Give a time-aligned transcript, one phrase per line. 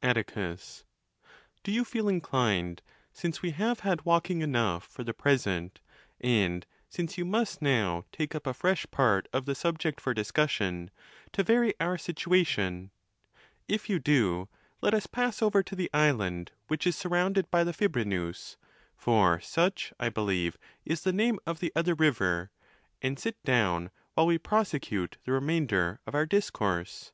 [0.00, 0.06] I.
[0.10, 2.80] Atticus.—Do you feel inclined,
[3.12, 5.80] since we have had walking enough for the present,
[6.20, 10.92] and since you must now take up a fresh part of the subject for discussion,
[11.32, 12.92] to vary our situation;
[13.66, 14.48] if you do,
[14.80, 20.08] let us pass over to the island which is surrounded by the Fibrenus,—for such, I
[20.08, 25.98] believe, is the name of the other river,—and sit down, while we prosecute the remainder
[26.06, 27.10] of our discourse